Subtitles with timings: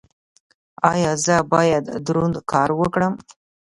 [0.91, 3.13] ایا زه باید دروند کار وکړم؟